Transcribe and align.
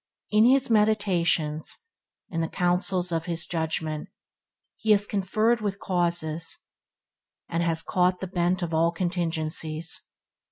In 0.31 0.45
his 0.45 0.67
meditations, 0.71 1.77
in 2.31 2.41
the 2.41 2.47
counsels 2.49 3.11
of 3.11 3.25
his 3.27 3.45
judgement, 3.45 4.09
he 4.75 4.89
has 4.93 5.05
conferred 5.05 5.61
with 5.61 5.77
causes, 5.79 6.63
and 7.47 7.61
has 7.61 7.83
caught 7.83 8.19
the 8.19 8.25
bent 8.25 8.63
of 8.63 8.73
all 8.73 8.91
contingencies. 8.91 10.07